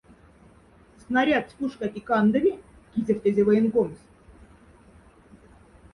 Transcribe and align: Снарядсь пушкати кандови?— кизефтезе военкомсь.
Снарядсь 1.07 1.53
пушкати 1.57 1.99
кандови?— 2.07 2.51
кизефтезе 2.91 3.41
военкомсь. 3.47 4.05